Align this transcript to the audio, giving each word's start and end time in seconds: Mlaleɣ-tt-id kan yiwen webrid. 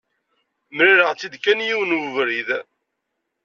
Mlaleɣ-tt-id 0.71 1.35
kan 1.43 1.65
yiwen 1.67 1.97
webrid. 1.99 2.49